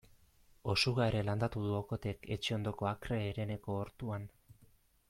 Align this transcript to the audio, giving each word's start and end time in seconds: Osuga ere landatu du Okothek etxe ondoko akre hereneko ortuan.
Osuga 0.71 1.05
ere 1.11 1.21
landatu 1.27 1.61
du 1.67 1.75
Okothek 1.81 2.27
etxe 2.37 2.57
ondoko 2.59 2.91
akre 2.95 3.21
hereneko 3.27 3.79
ortuan. 3.85 4.29